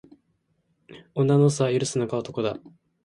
[1.13, 2.57] 女の嘘は許すのが男だ